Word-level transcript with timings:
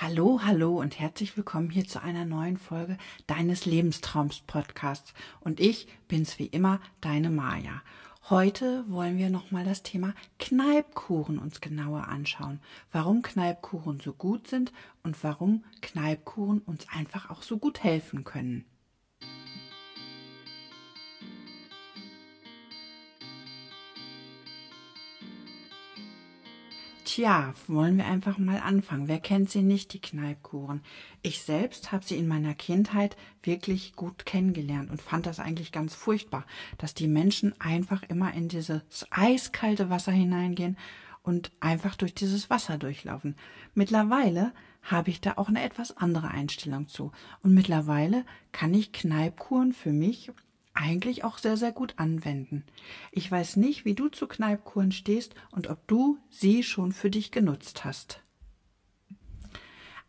Hallo, 0.00 0.38
hallo 0.44 0.78
und 0.78 1.00
herzlich 1.00 1.36
willkommen 1.36 1.70
hier 1.70 1.84
zu 1.84 2.00
einer 2.00 2.24
neuen 2.24 2.56
Folge 2.56 2.96
deines 3.26 3.66
Lebenstraums 3.66 4.42
Podcasts. 4.46 5.12
Und 5.40 5.58
ich 5.58 5.88
bin's 6.06 6.38
wie 6.38 6.46
immer, 6.46 6.80
deine 7.00 7.30
Maja. 7.30 7.82
Heute 8.30 8.84
wollen 8.86 9.18
wir 9.18 9.28
nochmal 9.28 9.64
das 9.64 9.82
Thema 9.82 10.14
Kneipkuchen 10.38 11.40
uns 11.40 11.60
genauer 11.60 12.06
anschauen. 12.06 12.60
Warum 12.92 13.22
Kneipkuchen 13.22 13.98
so 13.98 14.12
gut 14.12 14.46
sind 14.46 14.72
und 15.02 15.24
warum 15.24 15.64
Kneipkuchen 15.80 16.60
uns 16.60 16.86
einfach 16.90 17.30
auch 17.30 17.42
so 17.42 17.58
gut 17.58 17.82
helfen 17.82 18.22
können. 18.22 18.66
Tja, 27.18 27.52
wollen 27.66 27.96
wir 27.96 28.06
einfach 28.06 28.38
mal 28.38 28.60
anfangen. 28.60 29.08
Wer 29.08 29.18
kennt 29.18 29.50
sie 29.50 29.62
nicht, 29.62 29.92
die 29.92 30.00
Kneipkuchen? 30.00 30.82
Ich 31.20 31.42
selbst 31.42 31.90
habe 31.90 32.04
sie 32.04 32.16
in 32.16 32.28
meiner 32.28 32.54
Kindheit 32.54 33.16
wirklich 33.42 33.96
gut 33.96 34.24
kennengelernt 34.24 34.88
und 34.88 35.02
fand 35.02 35.26
das 35.26 35.40
eigentlich 35.40 35.72
ganz 35.72 35.96
furchtbar, 35.96 36.46
dass 36.76 36.94
die 36.94 37.08
Menschen 37.08 37.60
einfach 37.60 38.04
immer 38.04 38.32
in 38.34 38.46
dieses 38.46 39.04
eiskalte 39.10 39.90
Wasser 39.90 40.12
hineingehen 40.12 40.78
und 41.24 41.50
einfach 41.58 41.96
durch 41.96 42.14
dieses 42.14 42.50
Wasser 42.50 42.78
durchlaufen. 42.78 43.34
Mittlerweile 43.74 44.52
habe 44.82 45.10
ich 45.10 45.20
da 45.20 45.32
auch 45.38 45.48
eine 45.48 45.64
etwas 45.64 45.96
andere 45.96 46.28
Einstellung 46.28 46.86
zu. 46.86 47.10
Und 47.42 47.52
mittlerweile 47.52 48.24
kann 48.52 48.72
ich 48.74 48.92
Kneipkuren 48.92 49.72
für 49.72 49.92
mich 49.92 50.30
eigentlich 50.78 51.24
auch 51.24 51.38
sehr, 51.38 51.56
sehr 51.56 51.72
gut 51.72 51.94
anwenden. 51.96 52.64
Ich 53.10 53.30
weiß 53.30 53.56
nicht, 53.56 53.84
wie 53.84 53.94
du 53.94 54.08
zu 54.08 54.26
Kneipkuren 54.26 54.92
stehst 54.92 55.34
und 55.50 55.68
ob 55.68 55.86
du 55.88 56.18
sie 56.30 56.62
schon 56.62 56.92
für 56.92 57.10
dich 57.10 57.30
genutzt 57.32 57.84
hast. 57.84 58.22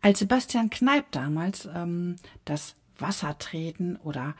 Als 0.01 0.19
Sebastian 0.19 0.69
Kneip 0.69 1.11
damals 1.11 1.67
ähm, 1.73 2.15
das 2.45 2.75
Wassertreten 2.97 3.97
oder 3.97 4.35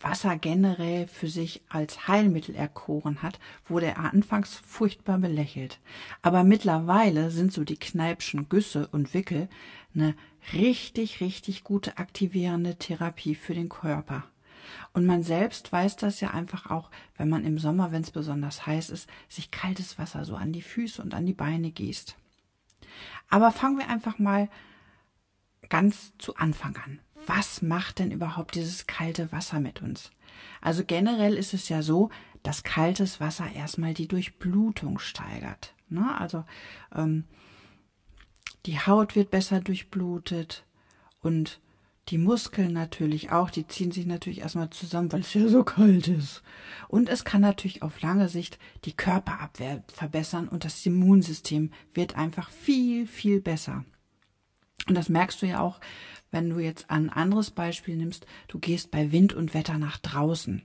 Wasser 0.00 0.36
generell 0.36 1.06
für 1.06 1.28
sich 1.28 1.62
als 1.68 2.08
Heilmittel 2.08 2.54
erkoren 2.54 3.22
hat, 3.22 3.38
wurde 3.66 3.86
er 3.86 3.98
anfangs 3.98 4.54
furchtbar 4.54 5.18
belächelt. 5.18 5.80
Aber 6.22 6.44
mittlerweile 6.44 7.30
sind 7.30 7.52
so 7.52 7.64
die 7.64 7.78
Kneipschen 7.78 8.48
Güsse 8.48 8.88
und 8.88 9.12
Wickel 9.12 9.48
eine 9.94 10.14
richtig, 10.52 11.20
richtig 11.20 11.64
gute 11.64 11.98
aktivierende 11.98 12.76
Therapie 12.76 13.34
für 13.34 13.54
den 13.54 13.68
Körper. 13.68 14.24
Und 14.92 15.06
man 15.06 15.22
selbst 15.22 15.72
weiß 15.72 15.96
das 15.96 16.20
ja 16.20 16.30
einfach 16.30 16.70
auch, 16.70 16.90
wenn 17.16 17.28
man 17.28 17.44
im 17.44 17.58
Sommer, 17.58 17.92
wenn 17.92 18.02
es 18.02 18.10
besonders 18.10 18.66
heiß 18.66 18.90
ist, 18.90 19.08
sich 19.28 19.50
kaltes 19.50 19.98
Wasser 19.98 20.24
so 20.24 20.36
an 20.36 20.52
die 20.52 20.62
Füße 20.62 21.02
und 21.02 21.14
an 21.14 21.26
die 21.26 21.34
Beine 21.34 21.70
gießt. 21.70 22.16
Aber 23.28 23.50
fangen 23.50 23.78
wir 23.78 23.88
einfach 23.88 24.18
mal 24.18 24.48
ganz 25.68 26.12
zu 26.18 26.36
Anfang 26.36 26.76
an. 26.84 27.00
Was 27.26 27.62
macht 27.62 27.98
denn 27.98 28.10
überhaupt 28.10 28.54
dieses 28.54 28.86
kalte 28.86 29.30
Wasser 29.32 29.60
mit 29.60 29.82
uns? 29.82 30.10
Also 30.60 30.84
generell 30.84 31.34
ist 31.34 31.52
es 31.52 31.68
ja 31.68 31.82
so, 31.82 32.10
dass 32.42 32.62
kaltes 32.62 33.20
Wasser 33.20 33.50
erstmal 33.52 33.94
die 33.94 34.08
Durchblutung 34.08 34.98
steigert. 34.98 35.74
Ne? 35.88 36.18
Also 36.18 36.44
ähm, 36.94 37.24
die 38.66 38.78
Haut 38.78 39.16
wird 39.16 39.30
besser 39.30 39.60
durchblutet 39.60 40.64
und 41.20 41.60
die 42.08 42.18
Muskeln 42.18 42.72
natürlich 42.72 43.30
auch, 43.32 43.50
die 43.50 43.66
ziehen 43.66 43.92
sich 43.92 44.06
natürlich 44.06 44.40
erstmal 44.40 44.70
zusammen, 44.70 45.12
weil 45.12 45.20
es 45.20 45.34
ja 45.34 45.46
so 45.48 45.62
kalt 45.62 46.08
ist. 46.08 46.42
Und 46.88 47.08
es 47.08 47.24
kann 47.24 47.42
natürlich 47.42 47.82
auf 47.82 48.00
lange 48.00 48.28
Sicht 48.28 48.58
die 48.84 48.96
Körperabwehr 48.96 49.84
verbessern 49.92 50.48
und 50.48 50.64
das 50.64 50.84
Immunsystem 50.86 51.70
wird 51.92 52.16
einfach 52.16 52.50
viel, 52.50 53.06
viel 53.06 53.40
besser. 53.40 53.84
Und 54.88 54.94
das 54.94 55.10
merkst 55.10 55.42
du 55.42 55.46
ja 55.46 55.60
auch, 55.60 55.80
wenn 56.30 56.48
du 56.48 56.58
jetzt 56.58 56.90
ein 56.90 57.10
anderes 57.10 57.50
Beispiel 57.50 57.96
nimmst, 57.96 58.26
du 58.48 58.58
gehst 58.58 58.90
bei 58.90 59.12
Wind 59.12 59.34
und 59.34 59.52
Wetter 59.52 59.76
nach 59.76 59.98
draußen. 59.98 60.62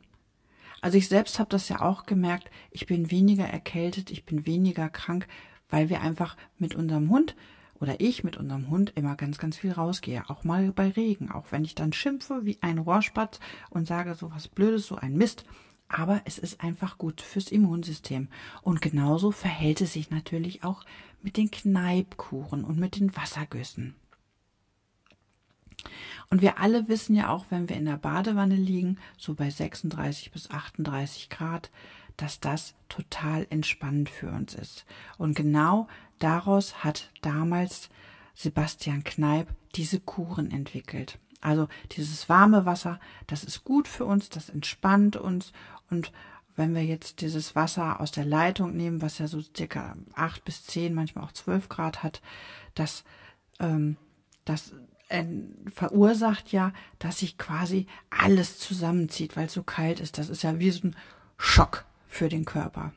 Also 0.81 0.97
ich 0.97 1.07
selbst 1.07 1.39
habe 1.39 1.49
das 1.49 1.69
ja 1.69 1.81
auch 1.81 2.05
gemerkt, 2.05 2.49
ich 2.71 2.85
bin 2.85 3.11
weniger 3.11 3.45
erkältet, 3.45 4.11
ich 4.11 4.25
bin 4.25 4.45
weniger 4.45 4.89
krank, 4.89 5.27
weil 5.69 5.89
wir 5.89 6.01
einfach 6.01 6.37
mit 6.57 6.75
unserem 6.75 7.09
Hund 7.09 7.35
oder 7.83 7.99
ich 7.99 8.23
mit 8.23 8.37
unserem 8.37 8.69
Hund 8.69 8.93
immer 8.95 9.17
ganz, 9.17 9.37
ganz 9.37 9.57
viel 9.57 9.73
rausgehe, 9.73 10.23
auch 10.29 10.45
mal 10.45 10.71
bei 10.71 10.89
Regen, 10.91 11.29
auch 11.29 11.47
wenn 11.51 11.65
ich 11.65 11.75
dann 11.75 11.91
schimpfe 11.91 12.45
wie 12.45 12.57
ein 12.61 12.77
Rohrspatz 12.77 13.41
und 13.69 13.89
sage 13.89 14.15
so 14.15 14.31
was 14.31 14.47
Blödes, 14.47 14.87
so 14.87 14.95
ein 14.95 15.17
Mist. 15.17 15.43
Aber 15.89 16.21
es 16.23 16.39
ist 16.39 16.63
einfach 16.63 16.97
gut 16.97 17.19
fürs 17.19 17.51
Immunsystem. 17.51 18.29
Und 18.61 18.81
genauso 18.81 19.31
verhält 19.31 19.81
es 19.81 19.91
sich 19.91 20.11
natürlich 20.11 20.63
auch 20.63 20.85
mit 21.21 21.35
den 21.35 21.51
Kneipkuchen 21.51 22.63
und 22.63 22.79
mit 22.79 22.97
den 22.97 23.13
Wassergüssen. 23.17 23.95
Und 26.29 26.41
wir 26.41 26.59
alle 26.59 26.87
wissen 26.87 27.17
ja 27.17 27.27
auch, 27.27 27.47
wenn 27.49 27.67
wir 27.67 27.75
in 27.75 27.83
der 27.83 27.97
Badewanne 27.97 28.55
liegen, 28.55 28.97
so 29.17 29.33
bei 29.33 29.49
36 29.49 30.31
bis 30.31 30.49
38 30.49 31.29
Grad, 31.29 31.69
dass 32.15 32.39
das 32.39 32.75
total 32.89 33.45
entspannend 33.49 34.09
für 34.09 34.29
uns 34.29 34.53
ist. 34.53 34.85
Und 35.17 35.35
genau 35.35 35.87
daraus 36.19 36.83
hat 36.83 37.11
damals 37.21 37.89
Sebastian 38.35 39.03
Kneip 39.03 39.47
diese 39.75 39.99
Kuren 39.99 40.51
entwickelt. 40.51 41.19
Also 41.41 41.67
dieses 41.91 42.29
warme 42.29 42.65
Wasser, 42.65 42.99
das 43.27 43.43
ist 43.43 43.63
gut 43.63 43.87
für 43.87 44.05
uns, 44.05 44.29
das 44.29 44.49
entspannt 44.49 45.17
uns 45.17 45.51
und 45.89 46.11
wenn 46.55 46.75
wir 46.75 46.85
jetzt 46.85 47.21
dieses 47.21 47.55
Wasser 47.55 47.99
aus 47.99 48.11
der 48.11 48.25
Leitung 48.25 48.75
nehmen, 48.75 49.01
was 49.01 49.17
ja 49.17 49.27
so 49.27 49.41
circa 49.55 49.95
acht 50.13 50.45
bis 50.45 50.63
zehn, 50.65 50.93
manchmal 50.93 51.25
auch 51.25 51.31
zwölf 51.31 51.67
Grad 51.67 52.03
hat, 52.03 52.21
das, 52.75 53.03
ähm, 53.59 53.97
das 54.45 54.73
äh, 55.09 55.25
verursacht 55.73 56.51
ja, 56.51 56.71
dass 56.99 57.19
sich 57.19 57.37
quasi 57.37 57.87
alles 58.09 58.59
zusammenzieht, 58.59 59.35
weil 59.35 59.47
es 59.47 59.53
so 59.53 59.63
kalt 59.63 59.99
ist. 59.99 60.17
Das 60.17 60.29
ist 60.29 60.43
ja 60.43 60.59
wie 60.59 60.71
so 60.71 60.87
ein 60.87 60.95
Schock 61.37 61.85
für 62.07 62.29
den 62.29 62.45
Körper. 62.45 62.93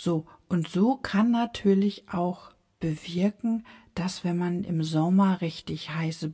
So, 0.00 0.26
und 0.48 0.68
so 0.68 0.94
kann 0.94 1.32
natürlich 1.32 2.08
auch 2.08 2.52
bewirken, 2.78 3.66
dass 3.96 4.22
wenn 4.22 4.38
man 4.38 4.62
im 4.62 4.84
Sommer 4.84 5.40
richtig 5.40 5.90
heiße, 5.90 6.32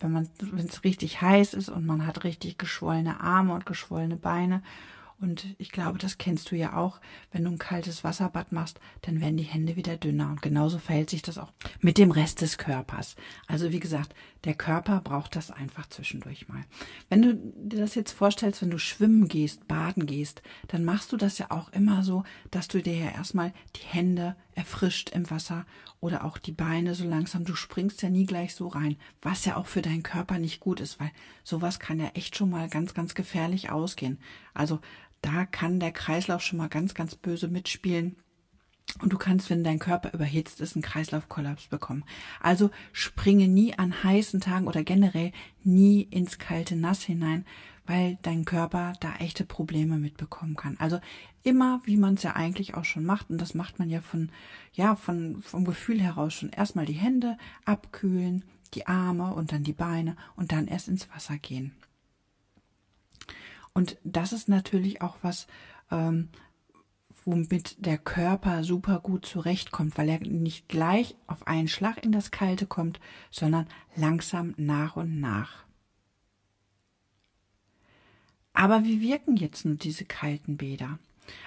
wenn 0.00 0.12
man, 0.12 0.30
wenn 0.40 0.64
es 0.64 0.82
richtig 0.82 1.20
heiß 1.20 1.52
ist 1.52 1.68
und 1.68 1.84
man 1.84 2.06
hat 2.06 2.24
richtig 2.24 2.56
geschwollene 2.56 3.20
Arme 3.20 3.52
und 3.52 3.66
geschwollene 3.66 4.16
Beine 4.16 4.62
und 5.18 5.46
ich 5.56 5.72
glaube, 5.72 5.98
das 5.98 6.18
kennst 6.18 6.50
du 6.50 6.56
ja 6.56 6.76
auch. 6.76 7.00
Wenn 7.32 7.44
du 7.44 7.50
ein 7.50 7.58
kaltes 7.58 8.04
Wasserbad 8.04 8.52
machst, 8.52 8.80
dann 9.02 9.20
werden 9.20 9.38
die 9.38 9.44
Hände 9.44 9.76
wieder 9.76 9.96
dünner. 9.96 10.28
Und 10.28 10.42
genauso 10.42 10.78
verhält 10.78 11.08
sich 11.08 11.22
das 11.22 11.38
auch 11.38 11.52
mit 11.80 11.96
dem 11.96 12.10
Rest 12.10 12.42
des 12.42 12.58
Körpers. 12.58 13.16
Also 13.46 13.72
wie 13.72 13.80
gesagt, 13.80 14.14
der 14.44 14.54
Körper 14.54 15.00
braucht 15.00 15.34
das 15.34 15.50
einfach 15.50 15.88
zwischendurch 15.88 16.48
mal. 16.48 16.64
Wenn 17.08 17.22
du 17.22 17.34
dir 17.34 17.80
das 17.80 17.94
jetzt 17.94 18.12
vorstellst, 18.12 18.60
wenn 18.60 18.70
du 18.70 18.78
schwimmen 18.78 19.26
gehst, 19.26 19.66
baden 19.66 20.04
gehst, 20.04 20.42
dann 20.68 20.84
machst 20.84 21.12
du 21.12 21.16
das 21.16 21.38
ja 21.38 21.50
auch 21.50 21.72
immer 21.72 22.02
so, 22.02 22.24
dass 22.50 22.68
du 22.68 22.82
dir 22.82 22.96
ja 22.96 23.10
erstmal 23.10 23.54
die 23.74 23.86
Hände 23.86 24.36
erfrischt 24.54 25.10
im 25.10 25.30
Wasser 25.30 25.66
oder 26.00 26.24
auch 26.24 26.38
die 26.38 26.52
Beine 26.52 26.94
so 26.94 27.04
langsam. 27.04 27.44
Du 27.44 27.54
springst 27.54 28.02
ja 28.02 28.10
nie 28.10 28.26
gleich 28.26 28.54
so 28.54 28.68
rein, 28.68 28.96
was 29.22 29.44
ja 29.44 29.56
auch 29.56 29.66
für 29.66 29.82
deinen 29.82 30.02
Körper 30.02 30.38
nicht 30.38 30.60
gut 30.60 30.80
ist, 30.80 31.00
weil 31.00 31.10
sowas 31.42 31.78
kann 31.78 32.00
ja 32.00 32.08
echt 32.14 32.36
schon 32.36 32.50
mal 32.50 32.68
ganz, 32.68 32.94
ganz 32.94 33.14
gefährlich 33.14 33.70
ausgehen. 33.70 34.18
Also 34.54 34.80
da 35.22 35.44
kann 35.44 35.80
der 35.80 35.92
Kreislauf 35.92 36.42
schon 36.42 36.58
mal 36.58 36.68
ganz, 36.68 36.94
ganz 36.94 37.14
böse 37.14 37.48
mitspielen. 37.48 38.16
Und 39.00 39.12
du 39.12 39.18
kannst, 39.18 39.50
wenn 39.50 39.64
dein 39.64 39.78
Körper 39.78 40.14
überhitzt 40.14 40.60
ist, 40.60 40.76
einen 40.76 40.82
Kreislaufkollaps 40.82 41.66
bekommen. 41.66 42.04
Also 42.40 42.70
springe 42.92 43.48
nie 43.48 43.76
an 43.76 44.02
heißen 44.04 44.40
Tagen 44.40 44.68
oder 44.68 44.84
generell 44.84 45.32
nie 45.64 46.02
ins 46.02 46.38
kalte 46.38 46.76
Nass 46.76 47.02
hinein, 47.02 47.44
weil 47.84 48.18
dein 48.22 48.44
Körper 48.44 48.94
da 49.00 49.14
echte 49.16 49.44
Probleme 49.44 49.98
mitbekommen 49.98 50.56
kann. 50.56 50.76
Also 50.78 51.00
immer, 51.42 51.80
wie 51.84 51.96
man 51.96 52.14
es 52.14 52.22
ja 52.22 52.36
eigentlich 52.36 52.74
auch 52.74 52.84
schon 52.84 53.04
macht, 53.04 53.30
und 53.30 53.40
das 53.40 53.54
macht 53.54 53.78
man 53.78 53.90
ja 53.90 54.00
von, 54.00 54.30
ja, 54.72 54.96
von, 54.96 55.42
vom 55.42 55.64
Gefühl 55.64 56.00
heraus 56.00 56.34
schon 56.34 56.50
erstmal 56.50 56.86
die 56.86 56.94
Hände 56.94 57.36
abkühlen, 57.64 58.44
die 58.74 58.86
Arme 58.86 59.34
und 59.34 59.52
dann 59.52 59.62
die 59.62 59.72
Beine 59.72 60.16
und 60.36 60.52
dann 60.52 60.66
erst 60.66 60.88
ins 60.88 61.08
Wasser 61.10 61.38
gehen. 61.38 61.72
Und 63.76 63.98
das 64.04 64.32
ist 64.32 64.48
natürlich 64.48 65.02
auch 65.02 65.18
was, 65.20 65.46
ähm, 65.90 66.30
womit 67.26 67.84
der 67.84 67.98
Körper 67.98 68.64
super 68.64 69.00
gut 69.00 69.26
zurechtkommt, 69.26 69.98
weil 69.98 70.08
er 70.08 70.18
nicht 70.20 70.66
gleich 70.66 71.14
auf 71.26 71.46
einen 71.46 71.68
Schlag 71.68 72.02
in 72.02 72.10
das 72.10 72.30
Kalte 72.30 72.64
kommt, 72.64 73.00
sondern 73.30 73.66
langsam 73.94 74.54
nach 74.56 74.96
und 74.96 75.20
nach. 75.20 75.66
Aber 78.54 78.84
wie 78.84 79.02
wirken 79.02 79.36
jetzt 79.36 79.66
nun 79.66 79.76
diese 79.76 80.06
kalten 80.06 80.56
Bäder? 80.56 80.98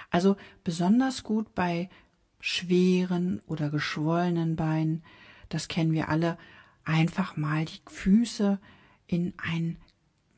Also 0.08 0.36
besonders 0.62 1.24
gut 1.24 1.52
bei 1.56 1.90
schweren 2.38 3.40
oder 3.48 3.70
geschwollenen 3.70 4.54
Beinen, 4.54 5.02
das 5.48 5.66
kennen 5.66 5.90
wir 5.90 6.08
alle, 6.08 6.38
einfach 6.84 7.36
mal 7.36 7.64
die 7.64 7.80
Füße 7.88 8.60
in 9.08 9.34
einen 9.36 9.78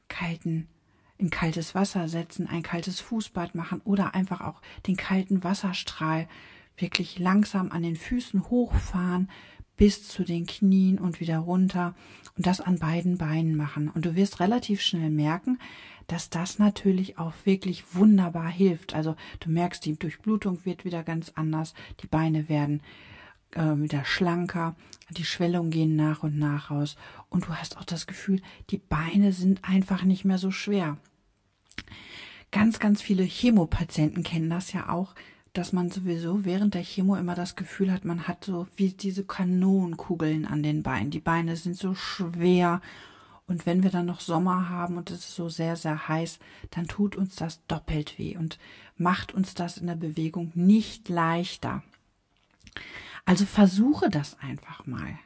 kalten 0.08 0.68
in 1.22 1.30
kaltes 1.30 1.74
Wasser 1.76 2.08
setzen, 2.08 2.48
ein 2.48 2.64
kaltes 2.64 3.00
Fußbad 3.00 3.54
machen 3.54 3.80
oder 3.84 4.14
einfach 4.14 4.40
auch 4.40 4.60
den 4.88 4.96
kalten 4.96 5.44
Wasserstrahl 5.44 6.28
wirklich 6.76 7.20
langsam 7.20 7.70
an 7.70 7.84
den 7.84 7.94
Füßen 7.94 8.50
hochfahren 8.50 9.30
bis 9.76 10.08
zu 10.08 10.24
den 10.24 10.46
Knien 10.46 10.98
und 10.98 11.20
wieder 11.20 11.38
runter 11.38 11.94
und 12.36 12.46
das 12.46 12.60
an 12.60 12.80
beiden 12.80 13.18
Beinen 13.18 13.56
machen. 13.56 13.88
Und 13.88 14.04
du 14.04 14.16
wirst 14.16 14.40
relativ 14.40 14.80
schnell 14.80 15.10
merken, 15.10 15.60
dass 16.08 16.28
das 16.28 16.58
natürlich 16.58 17.18
auch 17.18 17.32
wirklich 17.44 17.94
wunderbar 17.94 18.48
hilft. 18.48 18.94
Also 18.94 19.14
du 19.38 19.48
merkst, 19.48 19.84
die 19.84 19.96
Durchblutung 19.96 20.64
wird 20.64 20.84
wieder 20.84 21.04
ganz 21.04 21.32
anders, 21.36 21.72
die 22.00 22.08
Beine 22.08 22.48
werden 22.48 22.82
äh, 23.52 23.76
wieder 23.76 24.04
schlanker, 24.04 24.74
die 25.10 25.24
Schwellungen 25.24 25.70
gehen 25.70 25.94
nach 25.94 26.24
und 26.24 26.36
nach 26.36 26.72
raus 26.72 26.96
und 27.28 27.46
du 27.46 27.54
hast 27.54 27.78
auch 27.78 27.84
das 27.84 28.08
Gefühl, 28.08 28.42
die 28.70 28.78
Beine 28.78 29.32
sind 29.32 29.62
einfach 29.62 30.02
nicht 30.02 30.24
mehr 30.24 30.38
so 30.38 30.50
schwer. 30.50 30.98
Ganz, 32.50 32.78
ganz 32.78 33.00
viele 33.00 33.22
Chemopatienten 33.22 34.22
kennen 34.22 34.50
das 34.50 34.72
ja 34.72 34.90
auch, 34.90 35.14
dass 35.52 35.72
man 35.72 35.90
sowieso 35.90 36.44
während 36.44 36.74
der 36.74 36.82
Chemo 36.82 37.16
immer 37.16 37.34
das 37.34 37.56
Gefühl 37.56 37.92
hat, 37.92 38.04
man 38.04 38.26
hat 38.26 38.44
so 38.44 38.66
wie 38.76 38.90
diese 38.90 39.24
Kanonenkugeln 39.24 40.46
an 40.46 40.62
den 40.62 40.82
Beinen. 40.82 41.10
Die 41.10 41.20
Beine 41.20 41.56
sind 41.56 41.76
so 41.76 41.94
schwer. 41.94 42.80
Und 43.46 43.66
wenn 43.66 43.82
wir 43.82 43.90
dann 43.90 44.06
noch 44.06 44.20
Sommer 44.20 44.68
haben 44.70 44.96
und 44.96 45.10
es 45.10 45.20
ist 45.20 45.34
so 45.34 45.48
sehr, 45.48 45.76
sehr 45.76 46.08
heiß, 46.08 46.38
dann 46.70 46.88
tut 46.88 47.16
uns 47.16 47.36
das 47.36 47.66
doppelt 47.66 48.18
weh 48.18 48.36
und 48.36 48.58
macht 48.96 49.34
uns 49.34 49.54
das 49.54 49.76
in 49.76 49.88
der 49.88 49.96
Bewegung 49.96 50.52
nicht 50.54 51.08
leichter. 51.08 51.82
Also 53.24 53.44
versuche 53.44 54.08
das 54.08 54.38
einfach 54.40 54.86
mal. 54.86 55.18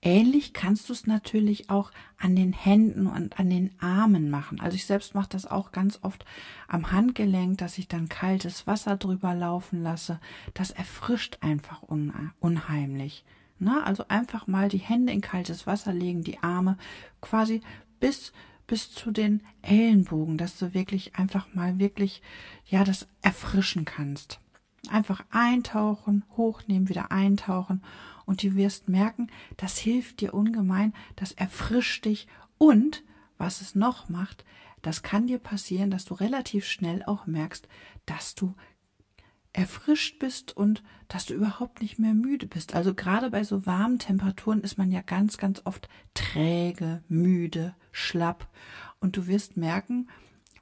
Ähnlich 0.00 0.52
kannst 0.52 0.88
du 0.88 0.92
es 0.92 1.08
natürlich 1.08 1.70
auch 1.70 1.90
an 2.18 2.36
den 2.36 2.52
Händen 2.52 3.08
und 3.08 3.40
an 3.40 3.50
den 3.50 3.72
Armen 3.80 4.30
machen. 4.30 4.60
Also 4.60 4.76
ich 4.76 4.86
selbst 4.86 5.16
mache 5.16 5.30
das 5.30 5.44
auch 5.44 5.72
ganz 5.72 5.98
oft 6.02 6.24
am 6.68 6.92
Handgelenk, 6.92 7.58
dass 7.58 7.78
ich 7.78 7.88
dann 7.88 8.08
kaltes 8.08 8.68
Wasser 8.68 8.96
drüber 8.96 9.34
laufen 9.34 9.82
lasse. 9.82 10.20
Das 10.54 10.70
erfrischt 10.70 11.38
einfach 11.40 11.82
unheimlich. 11.82 13.24
Na, 13.58 13.82
also 13.82 14.06
einfach 14.06 14.46
mal 14.46 14.68
die 14.68 14.78
Hände 14.78 15.12
in 15.12 15.20
kaltes 15.20 15.66
Wasser 15.66 15.92
legen, 15.92 16.22
die 16.22 16.38
Arme 16.44 16.78
quasi 17.20 17.60
bis 17.98 18.32
bis 18.68 18.92
zu 18.92 19.10
den 19.10 19.42
Ellenbogen, 19.62 20.36
dass 20.36 20.58
du 20.58 20.74
wirklich 20.74 21.16
einfach 21.16 21.54
mal 21.54 21.78
wirklich 21.78 22.22
ja 22.66 22.84
das 22.84 23.08
erfrischen 23.22 23.84
kannst. 23.84 24.40
Einfach 24.90 25.24
eintauchen, 25.30 26.22
hochnehmen, 26.36 26.88
wieder 26.88 27.10
eintauchen 27.10 27.82
und 28.28 28.42
du 28.42 28.54
wirst 28.54 28.90
merken, 28.90 29.28
das 29.56 29.78
hilft 29.78 30.20
dir 30.20 30.34
ungemein, 30.34 30.92
das 31.16 31.32
erfrischt 31.32 32.04
dich 32.04 32.28
und 32.58 33.02
was 33.38 33.62
es 33.62 33.74
noch 33.74 34.10
macht, 34.10 34.44
das 34.82 35.02
kann 35.02 35.26
dir 35.26 35.38
passieren, 35.38 35.90
dass 35.90 36.04
du 36.04 36.12
relativ 36.12 36.66
schnell 36.66 37.02
auch 37.04 37.26
merkst, 37.26 37.66
dass 38.04 38.34
du 38.34 38.54
erfrischt 39.54 40.18
bist 40.18 40.54
und 40.54 40.82
dass 41.08 41.24
du 41.24 41.32
überhaupt 41.32 41.80
nicht 41.80 41.98
mehr 41.98 42.12
müde 42.12 42.46
bist. 42.46 42.74
Also 42.74 42.94
gerade 42.94 43.30
bei 43.30 43.44
so 43.44 43.64
warmen 43.64 43.98
Temperaturen 43.98 44.60
ist 44.60 44.76
man 44.76 44.92
ja 44.92 45.00
ganz, 45.00 45.38
ganz 45.38 45.62
oft 45.64 45.88
träge, 46.12 47.02
müde, 47.08 47.74
schlapp. 47.92 48.46
Und 49.00 49.16
du 49.16 49.26
wirst 49.26 49.56
merken, 49.56 50.10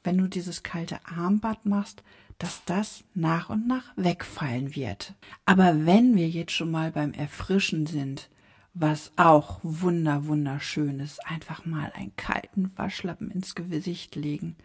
wenn 0.05 0.17
du 0.17 0.29
dieses 0.29 0.63
kalte 0.63 1.01
Armbad 1.05 1.67
machst, 1.67 2.05
dass 2.39 2.65
das 2.65 3.05
nach 3.15 3.51
und 3.51 3.67
nach 3.67 3.93
wegfallen 3.97 4.75
wird. 4.75 5.15
Aber 5.45 5.87
wenn 5.87 6.17
wir 6.17 6.29
jetzt 6.29 6.53
schon 6.53 6.71
mal 6.71 6.93
beim 6.93 7.13
Erfrischen 7.13 7.87
sind, 7.87 8.29
was 8.75 9.13
auch 9.17 9.61
wunder 9.63 10.27
wunderschön 10.27 11.01
ist, 11.01 11.27
einfach 11.27 11.65
mal 11.65 11.91
einen 11.95 12.15
kalten 12.17 12.71
Waschlappen 12.77 13.31
ins 13.31 13.55
Gesicht 13.55 14.17
legen. 14.17 14.57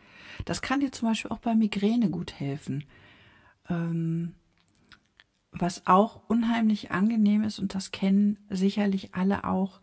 Das 0.43 0.61
kann 0.61 0.81
dir 0.81 0.91
zum 0.91 1.07
Beispiel 1.09 1.31
auch 1.31 1.39
bei 1.39 1.55
Migräne 1.55 2.09
gut 2.09 2.33
helfen. 2.33 2.83
Ähm, 3.69 4.33
was 5.53 5.87
auch 5.87 6.21
unheimlich 6.27 6.91
angenehm 6.91 7.43
ist, 7.43 7.59
und 7.59 7.73
das 7.73 7.91
kennen 7.91 8.37
sicherlich 8.49 9.15
alle 9.15 9.45
auch, 9.45 9.79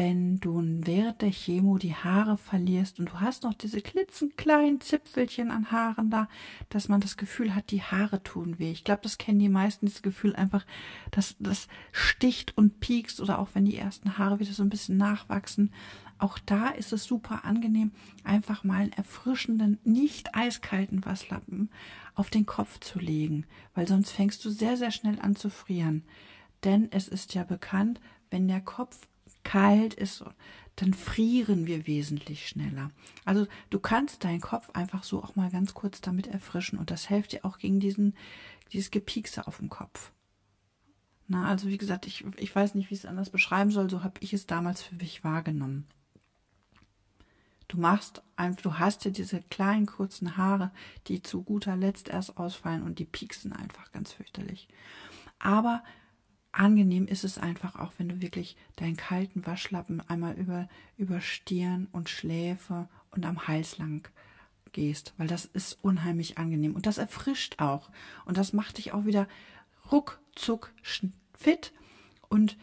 wenn 0.00 0.40
du 0.40 0.62
während 0.62 1.20
der 1.20 1.30
Chemo 1.30 1.76
die 1.76 1.94
Haare 1.94 2.38
verlierst 2.38 2.98
und 2.98 3.10
du 3.10 3.20
hast 3.20 3.42
noch 3.42 3.52
diese 3.52 3.82
klitzenkleinen 3.82 4.80
Zipfelchen 4.80 5.50
an 5.50 5.70
Haaren 5.70 6.08
da, 6.08 6.26
dass 6.70 6.88
man 6.88 7.02
das 7.02 7.18
Gefühl 7.18 7.54
hat, 7.54 7.70
die 7.70 7.82
Haare 7.82 8.22
tun 8.22 8.58
weh. 8.58 8.70
Ich 8.70 8.82
glaube, 8.82 9.02
das 9.02 9.18
kennen 9.18 9.40
die 9.40 9.50
meisten, 9.50 9.84
dieses 9.84 10.00
Gefühl 10.00 10.34
einfach, 10.34 10.64
dass 11.10 11.36
das 11.38 11.68
sticht 11.92 12.56
und 12.56 12.80
piekst 12.80 13.20
oder 13.20 13.38
auch 13.38 13.48
wenn 13.52 13.66
die 13.66 13.76
ersten 13.76 14.16
Haare 14.16 14.40
wieder 14.40 14.54
so 14.54 14.62
ein 14.62 14.70
bisschen 14.70 14.96
nachwachsen. 14.96 15.70
Auch 16.16 16.38
da 16.38 16.68
ist 16.68 16.94
es 16.94 17.04
super 17.04 17.44
angenehm, 17.44 17.92
einfach 18.24 18.64
mal 18.64 18.80
einen 18.80 18.92
erfrischenden, 18.92 19.80
nicht 19.84 20.34
eiskalten 20.34 21.04
Wasslappen 21.04 21.68
auf 22.14 22.30
den 22.30 22.46
Kopf 22.46 22.80
zu 22.80 23.00
legen, 23.00 23.44
weil 23.74 23.86
sonst 23.86 24.12
fängst 24.12 24.42
du 24.46 24.48
sehr, 24.48 24.78
sehr 24.78 24.92
schnell 24.92 25.20
an 25.20 25.36
zu 25.36 25.50
frieren. 25.50 26.04
Denn 26.64 26.88
es 26.90 27.06
ist 27.06 27.34
ja 27.34 27.44
bekannt, 27.44 28.00
wenn 28.30 28.48
der 28.48 28.62
Kopf 28.62 28.98
kalt 29.50 29.94
ist, 29.94 30.24
dann 30.76 30.94
frieren 30.94 31.66
wir 31.66 31.88
wesentlich 31.88 32.46
schneller. 32.46 32.92
Also 33.24 33.48
du 33.68 33.80
kannst 33.80 34.22
deinen 34.22 34.40
Kopf 34.40 34.70
einfach 34.74 35.02
so 35.02 35.24
auch 35.24 35.34
mal 35.34 35.50
ganz 35.50 35.74
kurz 35.74 36.00
damit 36.00 36.28
erfrischen 36.28 36.78
und 36.78 36.92
das 36.92 37.08
hilft 37.08 37.32
dir 37.32 37.44
auch 37.44 37.58
gegen 37.58 37.80
diesen, 37.80 38.14
dieses 38.72 38.92
Gepiekse 38.92 39.48
auf 39.48 39.58
dem 39.58 39.68
Kopf. 39.68 40.12
Na, 41.26 41.48
also 41.48 41.66
wie 41.66 41.78
gesagt, 41.78 42.06
ich, 42.06 42.24
ich 42.36 42.54
weiß 42.54 42.76
nicht, 42.76 42.90
wie 42.90 42.94
ich 42.94 43.00
es 43.00 43.06
anders 43.06 43.30
beschreiben 43.30 43.72
soll, 43.72 43.90
so 43.90 44.04
habe 44.04 44.20
ich 44.20 44.32
es 44.32 44.46
damals 44.46 44.82
für 44.82 44.94
mich 44.94 45.24
wahrgenommen. 45.24 45.88
Du 47.66 47.80
machst 47.80 48.22
einfach, 48.36 48.62
du 48.62 48.78
hast 48.78 49.04
ja 49.04 49.10
diese 49.10 49.42
kleinen 49.42 49.86
kurzen 49.86 50.36
Haare, 50.36 50.70
die 51.08 51.22
zu 51.22 51.42
guter 51.42 51.76
Letzt 51.76 52.08
erst 52.08 52.36
ausfallen 52.36 52.84
und 52.84 53.00
die 53.00 53.04
pieksen 53.04 53.52
einfach 53.52 53.90
ganz 53.90 54.12
fürchterlich. 54.12 54.68
Aber 55.40 55.82
angenehm 56.52 57.06
ist 57.06 57.24
es 57.24 57.38
einfach 57.38 57.76
auch, 57.76 57.92
wenn 57.98 58.08
du 58.08 58.20
wirklich 58.20 58.56
deinen 58.76 58.96
kalten 58.96 59.46
Waschlappen 59.46 60.00
einmal 60.08 60.34
über, 60.34 60.68
über 60.96 61.20
Stirn 61.20 61.88
und 61.92 62.08
Schläfe 62.08 62.88
und 63.10 63.24
am 63.24 63.46
Hals 63.46 63.78
lang 63.78 64.08
gehst, 64.72 65.14
weil 65.16 65.26
das 65.26 65.44
ist 65.46 65.78
unheimlich 65.82 66.38
angenehm 66.38 66.74
und 66.74 66.86
das 66.86 66.98
erfrischt 66.98 67.60
auch 67.60 67.90
und 68.24 68.36
das 68.36 68.52
macht 68.52 68.78
dich 68.78 68.92
auch 68.92 69.04
wieder 69.04 69.28
ruckzuck 69.90 70.72
fit 71.34 71.72
und 72.28 72.56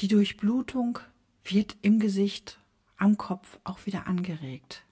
die 0.00 0.08
Durchblutung 0.08 0.98
wird 1.44 1.76
im 1.82 1.98
Gesicht, 1.98 2.58
am 2.96 3.18
Kopf 3.18 3.58
auch 3.64 3.84
wieder 3.84 4.06
angeregt. 4.06 4.84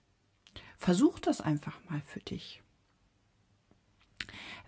Versuch 0.77 1.19
das 1.19 1.41
einfach 1.41 1.79
mal 1.89 2.01
für 2.03 2.21
dich. 2.21 2.63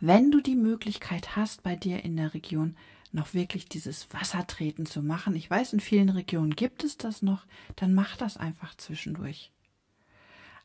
Wenn 0.00 0.31
du 0.31 0.40
die 0.40 0.56
Möglichkeit 0.56 1.37
hast, 1.37 1.62
bei 1.62 1.76
dir 1.76 2.05
in 2.05 2.17
der 2.17 2.35
Region 2.35 2.76
noch 3.12 3.35
wirklich 3.35 3.69
dieses 3.69 4.12
Wassertreten 4.12 4.87
zu 4.87 5.02
machen. 5.02 5.35
Ich 5.37 5.49
weiß, 5.50 5.73
in 5.75 5.81
vielen 5.81 6.09
Regionen 6.09 6.57
gibt 6.57 6.85
es 6.85 6.97
das 6.97 7.23
noch, 7.23 7.47
dann 7.76 7.95
mach 7.95 8.16
das 8.16 8.37
einfach 8.37 8.75
zwischendurch. 8.76 9.52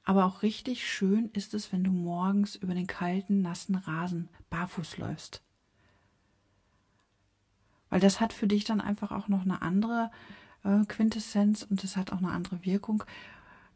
Aber 0.03 0.25
auch 0.25 0.41
richtig 0.41 0.89
schön 0.89 1.29
ist 1.33 1.53
es, 1.53 1.73
wenn 1.73 1.83
du 1.83 1.91
morgens 1.91 2.55
über 2.55 2.73
den 2.73 2.87
kalten, 2.87 3.41
nassen 3.41 3.75
Rasen 3.75 4.29
barfuß 4.49 4.97
läufst. 4.97 5.41
Weil 7.89 7.99
das 7.99 8.21
hat 8.21 8.31
für 8.31 8.47
dich 8.47 8.63
dann 8.63 8.79
einfach 8.79 9.11
auch 9.11 9.27
noch 9.27 9.41
eine 9.41 9.61
andere 9.61 10.09
äh, 10.63 10.85
Quintessenz 10.85 11.63
und 11.63 11.83
es 11.83 11.97
hat 11.97 12.13
auch 12.13 12.19
eine 12.19 12.31
andere 12.31 12.63
Wirkung. 12.63 13.03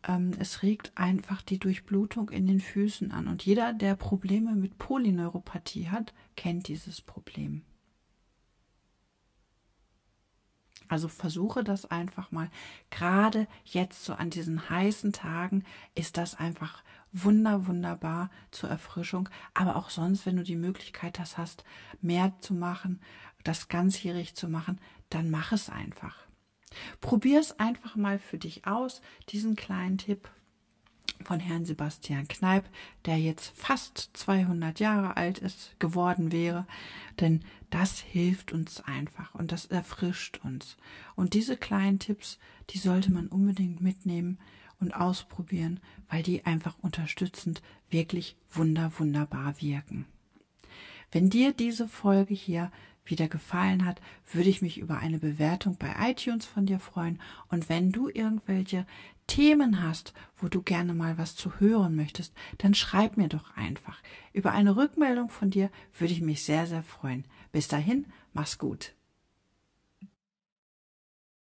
Ähm, 0.07 0.31
es 0.39 0.63
regt 0.63 0.93
einfach 0.95 1.41
die 1.41 1.59
Durchblutung 1.59 2.29
in 2.29 2.47
den 2.47 2.61
Füßen 2.61 3.11
an. 3.11 3.27
Und 3.27 3.45
jeder, 3.45 3.73
der 3.73 3.95
Probleme 3.95 4.55
mit 4.55 4.77
Polyneuropathie 4.77 5.89
hat, 5.89 6.13
kennt 6.37 6.69
dieses 6.69 7.01
Problem. 7.01 7.63
Also 10.91 11.07
versuche 11.07 11.63
das 11.63 11.89
einfach 11.89 12.33
mal. 12.33 12.49
Gerade 12.89 13.47
jetzt 13.63 14.03
so 14.03 14.11
an 14.11 14.29
diesen 14.29 14.69
heißen 14.69 15.13
Tagen 15.13 15.63
ist 15.95 16.17
das 16.17 16.35
einfach 16.35 16.83
wunder, 17.13 17.65
wunderbar 17.65 18.29
zur 18.51 18.69
Erfrischung. 18.69 19.29
Aber 19.53 19.77
auch 19.77 19.89
sonst, 19.89 20.25
wenn 20.25 20.35
du 20.35 20.43
die 20.43 20.57
Möglichkeit 20.57 21.17
hast, 21.17 21.37
hast 21.37 21.63
mehr 22.01 22.33
zu 22.41 22.53
machen, 22.53 22.99
das 23.45 23.69
ganzjährig 23.69 24.35
zu 24.35 24.49
machen, 24.49 24.81
dann 25.09 25.29
mach 25.29 25.53
es 25.53 25.69
einfach. 25.69 26.17
Probier 26.99 27.39
es 27.39 27.57
einfach 27.57 27.95
mal 27.95 28.19
für 28.19 28.37
dich 28.37 28.67
aus, 28.67 29.01
diesen 29.29 29.55
kleinen 29.55 29.97
Tipp 29.97 30.29
von 31.23 31.39
Herrn 31.39 31.65
Sebastian 31.65 32.27
Kneip, 32.27 32.65
der 33.05 33.17
jetzt 33.17 33.51
fast 33.55 34.11
200 34.13 34.79
Jahre 34.79 35.17
alt 35.17 35.37
ist, 35.39 35.79
geworden 35.79 36.31
wäre, 36.31 36.65
denn 37.19 37.41
das 37.69 37.99
hilft 37.99 38.51
uns 38.51 38.81
einfach 38.81 39.35
und 39.35 39.51
das 39.51 39.65
erfrischt 39.65 40.39
uns. 40.43 40.77
Und 41.15 41.33
diese 41.33 41.57
kleinen 41.57 41.99
Tipps, 41.99 42.39
die 42.69 42.77
sollte 42.77 43.11
man 43.11 43.27
unbedingt 43.27 43.81
mitnehmen 43.81 44.37
und 44.79 44.93
ausprobieren, 44.95 45.79
weil 46.09 46.23
die 46.23 46.45
einfach 46.45 46.75
unterstützend 46.81 47.61
wirklich 47.89 48.35
wunder, 48.51 48.91
wunderbar 48.97 49.61
wirken. 49.61 50.05
Wenn 51.11 51.29
dir 51.29 51.53
diese 51.53 51.87
Folge 51.87 52.33
hier 52.33 52.71
wieder 53.03 53.27
gefallen 53.27 53.85
hat, 53.85 53.99
würde 54.31 54.49
ich 54.49 54.61
mich 54.61 54.77
über 54.77 54.97
eine 54.97 55.19
Bewertung 55.19 55.77
bei 55.77 55.93
iTunes 56.09 56.45
von 56.45 56.65
dir 56.65 56.79
freuen. 56.79 57.19
Und 57.49 57.67
wenn 57.67 57.91
du 57.91 58.09
irgendwelche 58.09 58.85
Themen 59.27 59.81
hast, 59.83 60.13
wo 60.37 60.47
du 60.47 60.61
gerne 60.61 60.93
mal 60.93 61.17
was 61.17 61.35
zu 61.35 61.59
hören 61.59 61.95
möchtest, 61.95 62.33
dann 62.59 62.73
schreib 62.73 63.17
mir 63.17 63.27
doch 63.27 63.55
einfach. 63.55 64.01
Über 64.33 64.51
eine 64.51 64.75
Rückmeldung 64.75 65.29
von 65.29 65.49
dir 65.49 65.69
würde 65.97 66.13
ich 66.13 66.21
mich 66.21 66.43
sehr, 66.43 66.67
sehr 66.67 66.83
freuen. 66.83 67.25
Bis 67.51 67.67
dahin, 67.67 68.05
mach's 68.33 68.57
gut. 68.57 68.93